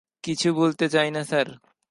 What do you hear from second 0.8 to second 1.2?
চাই